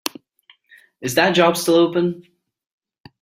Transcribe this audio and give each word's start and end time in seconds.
Is 0.99 1.13
that 1.13 1.35
job 1.35 1.55
still 1.55 1.75
open? 1.75 2.23